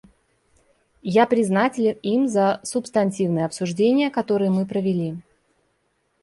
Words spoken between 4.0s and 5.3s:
которые мы провели.